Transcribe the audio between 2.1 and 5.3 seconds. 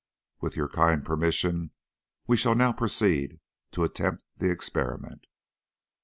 we shall now proceed to attempt the experiment."